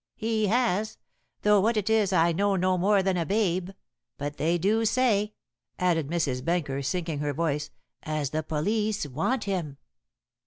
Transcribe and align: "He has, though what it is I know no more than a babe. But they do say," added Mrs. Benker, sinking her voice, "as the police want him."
"He 0.15 0.47
has, 0.47 0.97
though 1.43 1.59
what 1.61 1.77
it 1.77 1.87
is 1.87 2.11
I 2.11 2.31
know 2.31 2.55
no 2.55 2.75
more 2.75 3.03
than 3.03 3.17
a 3.17 3.23
babe. 3.27 3.69
But 4.17 4.37
they 4.37 4.57
do 4.57 4.83
say," 4.83 5.35
added 5.77 6.07
Mrs. 6.07 6.43
Benker, 6.43 6.81
sinking 6.81 7.19
her 7.19 7.33
voice, 7.33 7.69
"as 8.01 8.31
the 8.31 8.41
police 8.41 9.05
want 9.05 9.43
him." 9.43 9.77